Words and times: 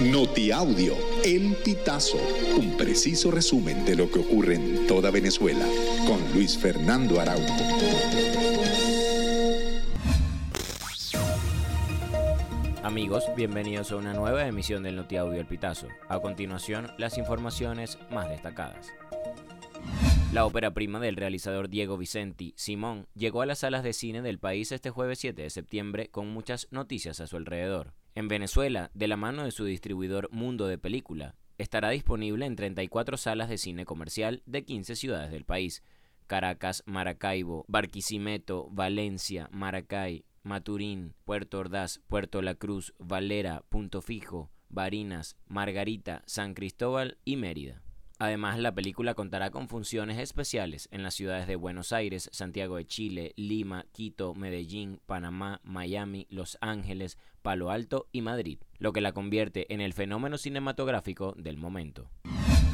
Notiaudio, 0.00 0.96
El 1.24 1.54
Pitazo, 1.64 2.18
un 2.58 2.76
preciso 2.76 3.30
resumen 3.30 3.84
de 3.84 3.94
lo 3.94 4.10
que 4.10 4.18
ocurre 4.18 4.56
en 4.56 4.88
toda 4.88 5.12
Venezuela, 5.12 5.64
con 6.04 6.20
Luis 6.34 6.58
Fernando 6.58 7.20
Araújo. 7.20 7.54
Amigos, 12.82 13.24
bienvenidos 13.36 13.92
a 13.92 13.96
una 13.96 14.14
nueva 14.14 14.48
emisión 14.48 14.82
del 14.82 14.96
Notiaudio 14.96 15.40
El 15.40 15.46
Pitazo. 15.46 15.86
A 16.08 16.18
continuación, 16.18 16.90
las 16.98 17.16
informaciones 17.16 17.96
más 18.10 18.28
destacadas. 18.28 18.92
La 20.32 20.44
ópera 20.44 20.74
prima 20.74 20.98
del 20.98 21.14
realizador 21.14 21.68
Diego 21.68 21.96
Vicenti, 21.96 22.52
Simón, 22.56 23.06
llegó 23.14 23.42
a 23.42 23.46
las 23.46 23.60
salas 23.60 23.84
de 23.84 23.92
cine 23.92 24.22
del 24.22 24.40
país 24.40 24.72
este 24.72 24.90
jueves 24.90 25.20
7 25.20 25.40
de 25.40 25.50
septiembre 25.50 26.08
con 26.08 26.28
muchas 26.30 26.66
noticias 26.72 27.20
a 27.20 27.28
su 27.28 27.36
alrededor. 27.36 27.92
En 28.16 28.28
Venezuela, 28.28 28.92
de 28.94 29.08
la 29.08 29.16
mano 29.16 29.44
de 29.44 29.50
su 29.50 29.64
distribuidor 29.64 30.28
Mundo 30.30 30.68
de 30.68 30.78
Película, 30.78 31.34
estará 31.58 31.90
disponible 31.90 32.46
en 32.46 32.54
34 32.54 33.16
salas 33.16 33.48
de 33.48 33.58
cine 33.58 33.84
comercial 33.84 34.42
de 34.46 34.64
15 34.64 34.94
ciudades 34.94 35.32
del 35.32 35.44
país. 35.44 35.82
Caracas, 36.28 36.84
Maracaibo, 36.86 37.64
Barquisimeto, 37.66 38.68
Valencia, 38.70 39.48
Maracay, 39.50 40.24
Maturín, 40.44 41.14
Puerto 41.24 41.58
Ordaz, 41.58 42.00
Puerto 42.06 42.40
La 42.40 42.54
Cruz, 42.54 42.94
Valera, 42.98 43.64
Punto 43.68 44.00
Fijo, 44.00 44.50
Barinas, 44.68 45.36
Margarita, 45.48 46.22
San 46.26 46.54
Cristóbal 46.54 47.18
y 47.24 47.36
Mérida. 47.36 47.83
Además, 48.24 48.58
la 48.58 48.74
película 48.74 49.12
contará 49.12 49.50
con 49.50 49.68
funciones 49.68 50.18
especiales 50.18 50.88
en 50.90 51.02
las 51.02 51.12
ciudades 51.12 51.46
de 51.46 51.56
Buenos 51.56 51.92
Aires, 51.92 52.30
Santiago 52.32 52.76
de 52.76 52.86
Chile, 52.86 53.34
Lima, 53.36 53.84
Quito, 53.92 54.34
Medellín, 54.34 54.98
Panamá, 55.04 55.60
Miami, 55.62 56.26
Los 56.30 56.56
Ángeles, 56.62 57.18
Palo 57.42 57.70
Alto 57.70 58.08
y 58.12 58.22
Madrid, 58.22 58.60
lo 58.78 58.94
que 58.94 59.02
la 59.02 59.12
convierte 59.12 59.70
en 59.74 59.82
el 59.82 59.92
fenómeno 59.92 60.38
cinematográfico 60.38 61.34
del 61.36 61.58
momento. 61.58 62.08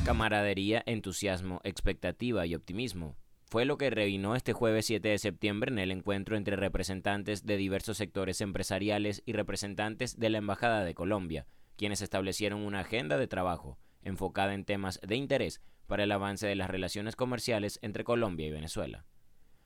Camaradería, 0.04 0.84
entusiasmo, 0.86 1.60
expectativa 1.64 2.46
y 2.46 2.54
optimismo 2.54 3.16
fue 3.44 3.64
lo 3.64 3.76
que 3.76 3.90
reinó 3.90 4.36
este 4.36 4.52
jueves 4.52 4.86
7 4.86 5.08
de 5.08 5.18
septiembre 5.18 5.72
en 5.72 5.80
el 5.80 5.90
encuentro 5.90 6.36
entre 6.36 6.54
representantes 6.54 7.44
de 7.44 7.56
diversos 7.56 7.96
sectores 7.96 8.40
empresariales 8.40 9.24
y 9.26 9.32
representantes 9.32 10.16
de 10.16 10.30
la 10.30 10.38
Embajada 10.38 10.84
de 10.84 10.94
Colombia, 10.94 11.48
quienes 11.74 12.02
establecieron 12.02 12.60
una 12.60 12.80
agenda 12.80 13.18
de 13.18 13.26
trabajo 13.26 13.78
enfocada 14.02 14.54
en 14.54 14.64
temas 14.64 15.00
de 15.02 15.16
interés 15.16 15.60
para 15.86 16.04
el 16.04 16.12
avance 16.12 16.46
de 16.46 16.54
las 16.54 16.70
relaciones 16.70 17.16
comerciales 17.16 17.78
entre 17.82 18.04
Colombia 18.04 18.46
y 18.46 18.50
Venezuela. 18.50 19.04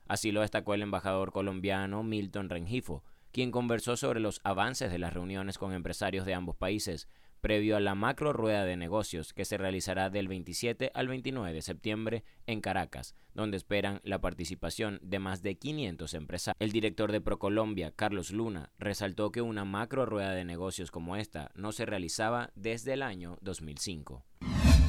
Así 0.07 0.33
lo 0.33 0.43
destacó 0.43 0.75
el 0.75 0.83
embajador 0.83 1.33
colombiano 1.33 2.03
Milton 2.03 2.51
Rengifo, 2.51 3.05
quien 3.33 3.51
conversó 3.51 3.97
sobre 3.97 4.21
los 4.21 4.41
avances 4.45 4.91
de 4.91 4.99
las 4.99 5.13
reuniones 5.13 5.59
con 5.59 5.73
empresarios 5.73 6.25
de 6.27 6.35
ambos 6.35 6.57
países, 6.57 7.09
previo 7.45 7.77
a 7.77 7.81
la 7.81 7.95
macro 7.95 8.33
rueda 8.33 8.65
de 8.65 8.75
negocios 8.75 9.35
que 9.35 9.45
se 9.45 9.59
realizará 9.59 10.09
del 10.09 10.29
27 10.29 10.91
al 10.95 11.09
29 11.09 11.53
de 11.53 11.61
septiembre 11.61 12.25
en 12.47 12.63
Caracas, 12.63 13.15
donde 13.35 13.59
esperan 13.59 14.01
la 14.03 14.23
participación 14.23 14.99
de 15.03 15.19
más 15.19 15.43
de 15.43 15.57
500 15.57 16.15
empresarios. 16.15 16.57
El 16.59 16.73
director 16.73 17.13
de 17.13 17.21
Procolombia, 17.21 17.91
Carlos 17.95 18.31
Luna, 18.31 18.71
resaltó 18.79 19.31
que 19.31 19.43
una 19.43 19.67
macro 19.67 20.07
rueda 20.07 20.31
de 20.31 20.47
negocios 20.47 20.91
como 20.91 21.17
esta 21.17 21.51
no 21.55 21.73
se 21.73 21.85
realizaba 21.85 22.51
desde 22.55 22.95
el 22.95 23.03
año 23.03 23.37
2005. 23.43 24.25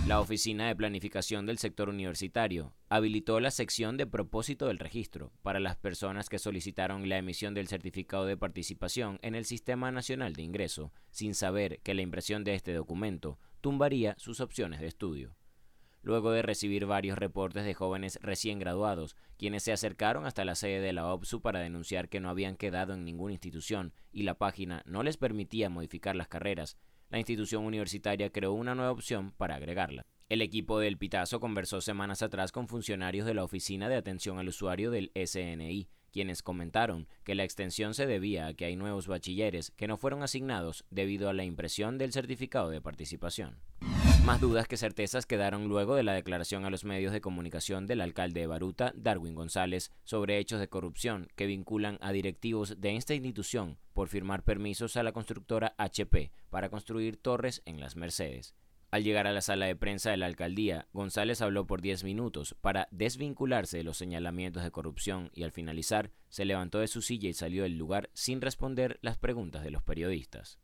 La 0.08 0.20
Oficina 0.20 0.68
de 0.68 0.76
Planificación 0.76 1.48
del 1.48 1.58
Sector 1.58 1.90
Universitario 1.90 2.76
habilitó 2.90 3.40
la 3.40 3.50
sección 3.50 3.98
de 3.98 4.06
propósito 4.06 4.68
del 4.68 4.78
registro 4.78 5.32
para 5.42 5.60
las 5.60 5.78
personas 5.78 6.30
que 6.30 6.38
solicitaron 6.38 7.10
la 7.10 7.18
emisión 7.18 7.56
del 7.56 7.68
certificado 7.68 8.28
de 8.28 8.38
participación 8.38 9.18
en 9.24 9.34
el 9.34 9.46
Sistema 9.46 9.92
Nacional 9.92 10.34
de 10.34 10.44
Ingreso, 10.44 10.94
sin 11.10 11.34
saber 11.34 11.80
que 11.80 11.96
la 11.96 12.04
impresión 12.04 12.44
de 12.44 12.54
este 12.54 12.72
documento 12.72 13.40
tumbaría 13.62 14.14
sus 14.20 14.42
opciones 14.42 14.80
de 14.80 14.86
estudio. 14.86 15.36
Luego 16.04 16.30
de 16.30 16.44
recibir 16.44 16.86
varios 16.86 17.18
reportes 17.18 17.66
de 17.66 17.74
jóvenes 17.74 18.20
recién 18.22 18.60
graduados, 18.60 19.16
quienes 19.40 19.64
se 19.64 19.72
acercaron 19.72 20.28
hasta 20.28 20.46
la 20.46 20.54
sede 20.54 20.82
de 20.82 20.94
la 20.94 21.12
OPSU 21.12 21.42
para 21.42 21.62
denunciar 21.62 22.10
que 22.10 22.20
no 22.20 22.30
habían 22.30 22.58
quedado 22.58 22.94
en 22.94 23.06
ninguna 23.06 23.34
institución 23.34 23.92
y 24.12 24.22
la 24.22 24.36
página 24.36 24.84
no 24.86 25.02
les 25.02 25.18
permitía 25.18 25.72
modificar 25.72 26.16
las 26.16 26.28
carreras, 26.28 26.78
la 27.10 27.20
institución 27.20 27.66
universitaria 27.66 28.30
creó 28.30 28.54
una 28.54 28.76
nueva 28.76 28.92
opción 28.92 29.32
para 29.32 29.56
agregarla. 29.56 30.06
El 30.28 30.42
equipo 30.42 30.80
del 30.80 30.98
Pitazo 30.98 31.40
conversó 31.40 31.82
semanas 31.82 32.24
atrás 32.24 32.52
con 32.52 32.68
funcionarios 32.68 33.28
de 33.28 33.36
la 33.36 33.44
Oficina 33.44 33.90
de 33.90 33.96
Atención 33.96 34.40
al 34.40 34.48
Usuario 34.48 34.90
del 34.90 35.12
SNI, 35.14 35.88
quienes 36.12 36.42
comentaron 36.42 37.08
que 37.24 37.36
la 37.36 37.44
extensión 37.44 37.94
se 37.94 38.08
debía 38.08 38.48
a 38.48 38.54
que 38.54 38.66
hay 38.66 38.76
nuevos 38.76 39.08
bachilleres 39.08 39.72
que 39.72 39.88
no 39.88 39.98
fueron 39.98 40.24
asignados 40.24 40.86
debido 40.90 41.30
a 41.30 41.34
la 41.34 41.44
impresión 41.44 41.98
del 41.98 42.12
certificado 42.12 42.70
de 42.70 42.82
participación. 42.82 43.60
Más 44.26 44.42
dudas 44.42 44.68
que 44.68 44.76
certezas 44.76 45.28
quedaron 45.28 45.68
luego 45.68 45.94
de 45.94 46.02
la 46.02 46.14
declaración 46.14 46.66
a 46.66 46.72
los 46.72 46.84
medios 46.84 47.14
de 47.14 47.22
comunicación 47.22 47.86
del 47.86 48.02
alcalde 48.02 48.40
de 48.40 48.48
Baruta, 48.48 48.92
Darwin 48.96 49.36
González, 49.36 49.92
sobre 50.04 50.40
hechos 50.40 50.60
de 50.60 50.68
corrupción 50.68 51.28
que 51.36 51.46
vinculan 51.46 52.00
a 52.02 52.12
directivos 52.12 52.82
de 52.82 52.96
esta 52.96 53.14
institución 53.14 53.78
por 53.94 54.08
firmar 54.08 54.42
permisos 54.42 54.98
a 54.98 55.04
la 55.04 55.12
constructora 55.12 55.76
HP 55.78 56.32
para 56.50 56.70
construir 56.70 57.18
torres 57.18 57.62
en 57.66 57.80
las 57.80 57.96
Mercedes. 57.96 58.56
Al 58.90 59.04
llegar 59.04 59.28
a 59.28 59.32
la 59.32 59.42
sala 59.42 59.68
de 59.68 59.76
prensa 59.76 60.10
de 60.10 60.18
la 60.18 60.26
alcaldía, 60.26 60.88
González 60.92 61.42
habló 61.44 61.68
por 61.68 61.84
10 61.84 62.04
minutos 62.04 62.56
para 62.62 62.88
desvincularse 62.90 63.78
de 63.78 63.84
los 63.84 63.98
señalamientos 63.98 64.64
de 64.64 64.72
corrupción 64.72 65.30
y 65.36 65.44
al 65.44 65.52
finalizar 65.52 66.10
se 66.30 66.46
levantó 66.46 66.80
de 66.80 66.88
su 66.88 67.04
silla 67.04 67.30
y 67.30 67.34
salió 67.34 67.62
del 67.62 67.78
lugar 67.78 68.10
sin 68.14 68.42
responder 68.42 68.98
las 69.04 69.20
preguntas 69.20 69.64
de 69.64 69.70
los 69.70 69.84
periodistas. 69.84 70.58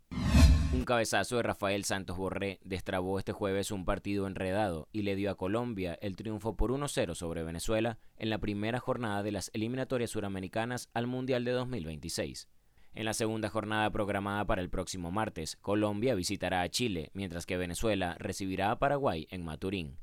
Un 0.74 0.86
cabezazo 0.86 1.36
de 1.36 1.44
Rafael 1.44 1.84
Santos 1.84 2.16
Borré 2.16 2.60
destrabó 2.64 3.20
este 3.20 3.34
jueves 3.34 3.72
un 3.72 3.84
partido 3.84 4.26
enredado 4.26 4.88
y 4.94 5.02
le 5.02 5.18
dio 5.18 5.30
a 5.30 5.36
Colombia 5.36 5.98
el 6.02 6.16
triunfo 6.16 6.56
por 6.56 6.72
1-0 6.72 7.14
sobre 7.14 7.44
Venezuela 7.44 8.00
en 8.18 8.30
la 8.30 8.38
primera 8.38 8.80
jornada 8.80 9.22
de 9.22 9.34
las 9.34 9.52
eliminatorias 9.54 10.12
suramericanas 10.12 10.90
al 10.94 11.08
Mundial 11.08 11.44
de 11.44 11.52
2026. 11.52 12.48
En 12.94 13.04
la 13.04 13.14
segunda 13.14 13.50
jornada 13.50 13.90
programada 13.90 14.46
para 14.46 14.62
el 14.62 14.70
próximo 14.70 15.12
martes, 15.12 15.58
Colombia 15.58 16.16
visitará 16.16 16.62
a 16.62 16.70
Chile, 16.70 17.12
mientras 17.14 17.46
que 17.46 17.58
Venezuela 17.58 18.16
recibirá 18.18 18.72
a 18.72 18.80
Paraguay 18.80 19.28
en 19.30 19.44
Maturín. 19.44 19.98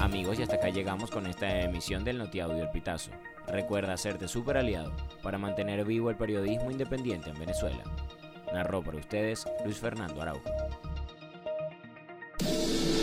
Amigos, 0.00 0.38
y 0.38 0.42
hasta 0.42 0.56
acá 0.56 0.68
llegamos 0.68 1.10
con 1.10 1.26
esta 1.26 1.62
emisión 1.62 2.04
del 2.04 2.18
Notiaudio 2.18 2.62
El 2.62 2.70
Pitazo. 2.70 3.10
Recuerda 3.48 3.94
hacerte 3.94 4.28
super 4.28 4.56
aliado 4.56 4.92
para 5.22 5.38
mantener 5.38 5.84
vivo 5.84 6.08
el 6.08 6.16
periodismo 6.16 6.70
independiente 6.70 7.30
en 7.30 7.38
Venezuela. 7.38 7.82
Narró 8.52 8.82
para 8.82 8.98
ustedes 8.98 9.44
Luis 9.64 9.78
Fernando 9.78 10.22
Araujo. 10.22 10.48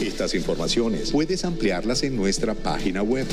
Estas 0.02 0.34
informaciones 0.36 1.12
puedes 1.12 1.44
ampliarlas 1.44 2.04
en 2.04 2.16
nuestra 2.16 2.54
página 2.54 3.04
web 3.04 3.28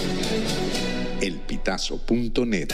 elpitazo.net. 1.21 2.69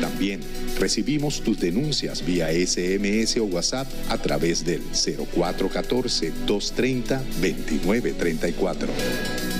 También 0.00 0.40
recibimos 0.80 1.42
tus 1.42 1.60
denuncias 1.60 2.26
vía 2.26 2.48
SMS 2.48 3.36
o 3.36 3.44
WhatsApp 3.44 3.86
a 4.08 4.18
través 4.18 4.64
del 4.64 4.82
0414 4.82 6.32
230 6.44 7.18
2934. 7.18 9.57